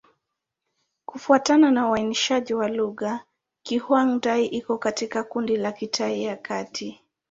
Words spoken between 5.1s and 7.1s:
kundi la Kitai ya Kati.